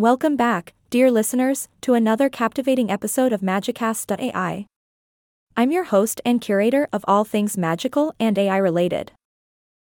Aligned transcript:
Welcome 0.00 0.34
back, 0.34 0.72
dear 0.88 1.10
listeners, 1.10 1.68
to 1.82 1.92
another 1.92 2.30
captivating 2.30 2.90
episode 2.90 3.34
of 3.34 3.42
Magicast.ai. 3.42 4.64
I'm 5.58 5.70
your 5.70 5.84
host 5.84 6.22
and 6.24 6.40
curator 6.40 6.88
of 6.90 7.04
all 7.06 7.22
things 7.22 7.58
magical 7.58 8.14
and 8.18 8.38
AI 8.38 8.56
related. 8.56 9.12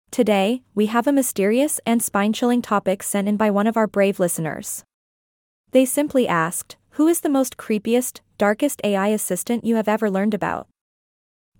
Today, 0.10 0.64
we 0.74 0.88
have 0.88 1.06
a 1.06 1.12
mysterious 1.12 1.80
and 1.86 2.02
spine 2.02 2.34
chilling 2.34 2.64
topic 2.64 3.04
sent 3.04 3.28
in 3.28 3.38
by 3.38 3.52
one 3.52 3.68
of 3.68 3.78
our 3.78 3.86
brave 3.86 4.20
listeners. 4.20 4.84
They 5.74 5.86
simply 5.86 6.28
asked, 6.28 6.76
Who 6.94 7.08
is 7.08 7.20
the 7.20 7.30
most 7.30 7.58
creepiest, 7.58 8.22
darkest 8.40 8.82
AI 8.84 9.10
assistant 9.10 9.64
you 9.64 9.76
have 9.76 9.88
ever 9.88 10.10
learned 10.10 10.34
about? 10.34 10.68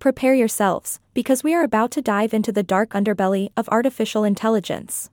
Prepare 0.00 0.34
yourselves, 0.34 0.98
because 1.14 1.44
we 1.44 1.54
are 1.54 1.62
about 1.62 1.92
to 1.92 2.02
dive 2.02 2.34
into 2.34 2.50
the 2.50 2.64
dark 2.64 2.90
underbelly 2.94 3.50
of 3.56 3.68
artificial 3.68 4.24
intelligence. 4.24 5.08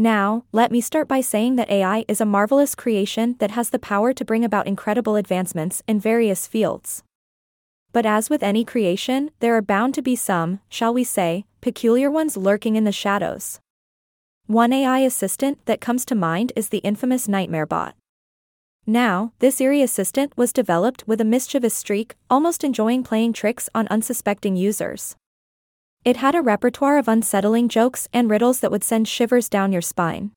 Now, 0.00 0.44
let 0.52 0.70
me 0.70 0.80
start 0.80 1.08
by 1.08 1.20
saying 1.20 1.56
that 1.56 1.68
AI 1.68 2.04
is 2.06 2.20
a 2.20 2.24
marvelous 2.24 2.76
creation 2.76 3.34
that 3.40 3.50
has 3.50 3.70
the 3.70 3.80
power 3.80 4.12
to 4.12 4.24
bring 4.24 4.44
about 4.44 4.68
incredible 4.68 5.16
advancements 5.16 5.82
in 5.88 5.98
various 5.98 6.46
fields. 6.46 7.02
But 7.92 8.06
as 8.06 8.30
with 8.30 8.44
any 8.44 8.64
creation, 8.64 9.32
there 9.40 9.56
are 9.56 9.60
bound 9.60 9.94
to 9.94 10.02
be 10.02 10.14
some, 10.14 10.60
shall 10.68 10.94
we 10.94 11.02
say, 11.02 11.46
peculiar 11.60 12.12
ones 12.12 12.36
lurking 12.36 12.76
in 12.76 12.84
the 12.84 12.92
shadows. 12.92 13.58
One 14.46 14.72
AI 14.72 15.00
assistant 15.00 15.66
that 15.66 15.80
comes 15.80 16.04
to 16.04 16.14
mind 16.14 16.52
is 16.54 16.68
the 16.68 16.78
infamous 16.78 17.26
Nightmare 17.26 17.66
Bot. 17.66 17.96
Now, 18.86 19.32
this 19.40 19.60
eerie 19.60 19.82
assistant 19.82 20.32
was 20.36 20.52
developed 20.52 21.08
with 21.08 21.20
a 21.20 21.24
mischievous 21.24 21.74
streak, 21.74 22.14
almost 22.30 22.62
enjoying 22.62 23.02
playing 23.02 23.32
tricks 23.32 23.68
on 23.74 23.88
unsuspecting 23.88 24.54
users. 24.54 25.16
It 26.04 26.18
had 26.18 26.34
a 26.34 26.42
repertoire 26.42 26.98
of 26.98 27.08
unsettling 27.08 27.68
jokes 27.68 28.08
and 28.12 28.30
riddles 28.30 28.60
that 28.60 28.70
would 28.70 28.84
send 28.84 29.08
shivers 29.08 29.48
down 29.48 29.72
your 29.72 29.82
spine. 29.82 30.32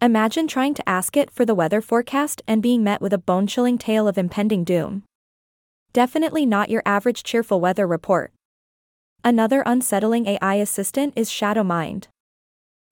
Imagine 0.00 0.46
trying 0.46 0.74
to 0.74 0.88
ask 0.88 1.16
it 1.16 1.30
for 1.30 1.44
the 1.44 1.54
weather 1.54 1.80
forecast 1.80 2.42
and 2.46 2.62
being 2.62 2.84
met 2.84 3.00
with 3.00 3.12
a 3.12 3.18
bone 3.18 3.46
chilling 3.46 3.78
tale 3.78 4.06
of 4.06 4.16
impending 4.16 4.62
doom. 4.62 5.02
Definitely 5.92 6.46
not 6.46 6.70
your 6.70 6.82
average 6.86 7.24
cheerful 7.24 7.60
weather 7.60 7.86
report. 7.86 8.32
Another 9.24 9.62
unsettling 9.66 10.26
AI 10.26 10.54
assistant 10.54 11.12
is 11.16 11.30
Shadow 11.30 11.64
Mind. 11.64 12.06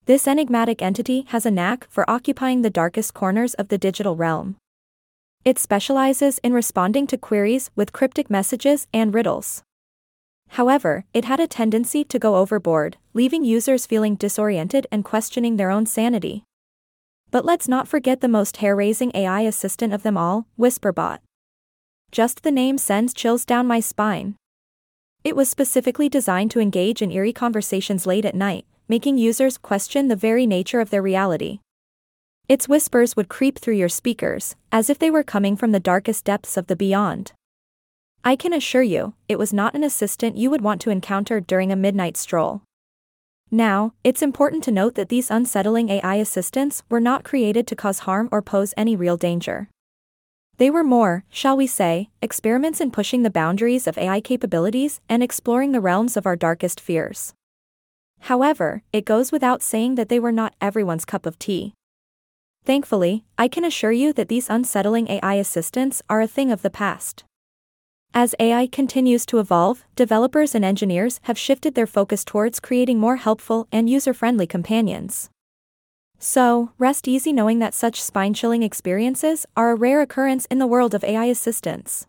This 0.07 0.27
enigmatic 0.27 0.83
entity 0.83 1.25
has 1.29 1.47
a 1.47 1.51
knack 1.51 1.87
for 1.89 2.09
occupying 2.11 2.63
the 2.63 2.71
darkest 2.71 3.15
corners 3.15 3.55
of 3.55 3.69
the 3.69 3.79
digital 3.79 4.17
realm. 4.17 4.57
It 5.45 5.59
specializes 5.59 6.39
in 6.39 6.53
responding 6.53 7.07
to 7.07 7.17
queries 7.17 7.71
with 7.77 7.93
cryptic 7.93 8.29
messages 8.29 8.89
and 8.93 9.15
riddles. 9.15 9.63
However, 10.49 11.05
it 11.13 11.25
had 11.25 11.41
a 11.41 11.47
tendency 11.47 12.05
to 12.05 12.19
go 12.19 12.37
overboard, 12.37 12.97
leaving 13.13 13.45
users 13.45 13.87
feeling 13.87 14.15
disoriented 14.15 14.87
and 14.91 15.05
questioning 15.05 15.57
their 15.57 15.71
own 15.71 15.87
sanity. 15.87 16.45
But 17.31 17.45
let's 17.45 17.69
not 17.69 17.89
forget 17.89 18.21
the 18.21 18.29
most 18.29 18.59
hair 18.59 18.75
raising 18.75 19.11
AI 19.15 19.43
assistant 19.43 19.93
of 19.93 20.03
them 20.03 20.17
all, 20.17 20.47
Whisperbot. 20.59 21.19
Just 22.13 22.43
the 22.43 22.53
name 22.53 22.79
sends 22.79 23.13
chills 23.13 23.45
down 23.45 23.67
my 23.67 23.81
spine. 23.81 24.37
It 25.25 25.37
was 25.37 25.51
specifically 25.51 26.09
designed 26.09 26.53
to 26.53 26.61
engage 26.61 27.03
in 27.03 27.11
eerie 27.11 27.33
conversations 27.33 28.07
late 28.07 28.25
at 28.25 28.35
night, 28.35 28.65
making 28.89 29.19
users 29.19 29.59
question 29.59 30.09
the 30.09 30.17
very 30.17 30.47
nature 30.47 30.81
of 30.81 30.91
their 30.91 31.03
reality. 31.03 31.59
Its 32.49 32.69
whispers 32.69 33.17
would 33.17 33.29
creep 33.29 33.59
through 33.59 33.75
your 33.75 33.89
speakers, 33.89 34.55
as 34.71 34.89
if 34.89 35.01
they 35.01 35.11
were 35.11 35.25
coming 35.25 35.57
from 35.57 35.73
the 35.73 35.81
darkest 35.81 36.25
depths 36.25 36.57
of 36.57 36.69
the 36.69 36.77
beyond. 36.77 37.33
I 38.27 38.35
can 38.35 38.53
assure 38.53 38.83
you, 38.83 39.15
it 39.29 39.39
was 39.39 39.53
not 39.53 39.77
an 39.77 39.85
assistant 39.85 40.37
you 40.37 40.51
would 40.51 40.61
want 40.61 40.81
to 40.81 40.91
encounter 40.91 41.39
during 41.39 41.71
a 41.71 41.77
midnight 41.77 42.17
stroll. 42.17 42.63
Now, 43.53 43.93
it's 44.03 44.21
important 44.21 44.65
to 44.65 44.73
note 44.73 44.97
that 44.97 45.11
these 45.11 45.31
unsettling 45.31 45.91
AI 45.91 46.17
assistants 46.17 46.83
were 46.91 46.99
not 46.99 47.23
created 47.23 47.69
to 47.69 47.77
cause 47.77 48.01
harm 48.01 48.29
or 48.33 48.43
pose 48.43 48.75
any 48.77 48.97
real 48.97 49.17
danger. 49.17 49.69
They 50.57 50.71
were 50.71 50.83
more, 50.83 51.23
shall 51.31 51.57
we 51.57 51.69
say, 51.69 52.11
experiments 52.21 52.81
in 52.81 52.91
pushing 52.91 53.23
the 53.23 53.31
boundaries 53.31 53.87
of 53.87 53.97
AI 53.97 54.21
capabilities 54.21 55.01
and 55.09 55.23
exploring 55.23 55.71
the 55.71 55.81
realms 55.81 56.17
of 56.17 56.27
our 56.27 56.35
darkest 56.35 56.81
fears. 56.81 57.33
However, 58.23 58.83
it 58.93 59.05
goes 59.05 59.31
without 59.31 59.63
saying 59.63 59.95
that 59.95 60.09
they 60.09 60.19
were 60.19 60.33
not 60.33 60.57
everyone's 60.61 61.05
cup 61.05 61.27
of 61.27 61.39
tea. 61.39 61.75
Thankfully, 62.65 63.25
I 63.39 63.47
can 63.47 63.65
assure 63.65 63.93
you 63.93 64.13
that 64.15 64.27
these 64.27 64.51
unsettling 64.51 65.07
AI 65.09 65.35
assistants 65.35 66.03
are 66.11 66.21
a 66.21 66.27
thing 66.27 66.51
of 66.51 66.63
the 66.63 66.71
past. 66.71 67.23
As 68.19 68.35
AI 68.41 68.67
continues 68.69 69.27
to 69.27 69.41
evolve, 69.41 69.85
developers 69.95 70.55
and 70.55 70.65
engineers 70.65 71.21
have 71.25 71.39
shifted 71.39 71.75
their 71.75 71.87
focus 71.87 72.25
towards 72.25 72.61
creating 72.61 72.99
more 72.99 73.17
helpful 73.17 73.69
and 73.71 73.91
user 73.91 74.15
friendly 74.15 74.47
companions. 74.47 75.29
So, 76.19 76.73
rest 76.79 77.07
easy 77.07 77.31
knowing 77.31 77.59
that 77.59 77.75
such 77.75 78.01
spine 78.01 78.33
chilling 78.33 78.63
experiences 78.63 79.45
are 79.55 79.71
a 79.71 79.75
rare 79.75 80.01
occurrence 80.01 80.47
in 80.47 80.59
the 80.59 80.67
world 80.67 80.95
of 80.95 81.05
AI 81.05 81.27
assistants. 81.27 82.07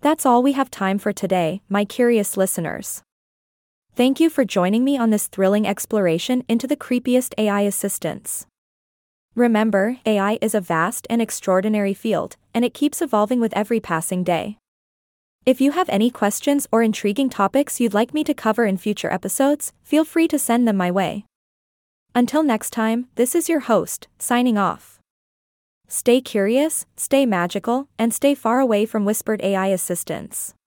That's 0.00 0.26
all 0.26 0.42
we 0.42 0.54
have 0.54 0.72
time 0.72 0.98
for 0.98 1.12
today, 1.12 1.62
my 1.68 1.84
curious 1.84 2.36
listeners. 2.36 3.04
Thank 3.94 4.18
you 4.18 4.28
for 4.28 4.44
joining 4.44 4.82
me 4.82 4.98
on 4.98 5.10
this 5.10 5.28
thrilling 5.28 5.68
exploration 5.68 6.42
into 6.48 6.66
the 6.66 6.76
creepiest 6.76 7.32
AI 7.38 7.60
assistants. 7.60 8.46
Remember, 9.36 9.98
AI 10.04 10.38
is 10.42 10.56
a 10.56 10.60
vast 10.60 11.06
and 11.08 11.22
extraordinary 11.22 11.94
field, 11.94 12.36
and 12.52 12.64
it 12.64 12.74
keeps 12.74 13.00
evolving 13.00 13.38
with 13.38 13.56
every 13.56 13.78
passing 13.78 14.24
day. 14.24 14.58
If 15.44 15.60
you 15.60 15.72
have 15.72 15.88
any 15.88 16.08
questions 16.08 16.68
or 16.70 16.84
intriguing 16.84 17.28
topics 17.28 17.80
you'd 17.80 17.94
like 17.94 18.14
me 18.14 18.22
to 18.24 18.32
cover 18.32 18.64
in 18.64 18.76
future 18.76 19.12
episodes, 19.12 19.72
feel 19.82 20.04
free 20.04 20.28
to 20.28 20.38
send 20.38 20.68
them 20.68 20.76
my 20.76 20.88
way. 20.88 21.24
Until 22.14 22.44
next 22.44 22.70
time, 22.70 23.08
this 23.16 23.34
is 23.34 23.48
your 23.48 23.60
host, 23.60 24.06
signing 24.20 24.56
off. 24.56 25.00
Stay 25.88 26.20
curious, 26.20 26.86
stay 26.96 27.26
magical, 27.26 27.88
and 27.98 28.14
stay 28.14 28.36
far 28.36 28.60
away 28.60 28.86
from 28.86 29.04
whispered 29.04 29.42
AI 29.42 29.66
assistants. 29.66 30.54